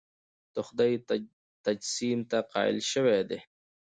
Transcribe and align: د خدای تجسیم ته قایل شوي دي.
د 0.53 0.55
خدای 0.67 0.93
تجسیم 1.65 2.19
ته 2.29 2.37
قایل 2.51 2.79
شوي 2.91 3.19
دي. 3.29 3.39